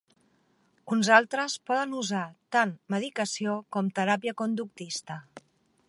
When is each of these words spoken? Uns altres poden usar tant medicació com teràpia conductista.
Uns 0.95 1.09
altres 1.17 1.57
poden 1.71 1.93
usar 1.99 2.23
tant 2.57 2.73
medicació 2.95 3.59
com 3.77 3.93
teràpia 4.01 4.35
conductista. 4.43 5.21